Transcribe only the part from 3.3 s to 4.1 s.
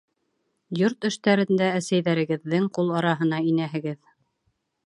инәһегеҙ.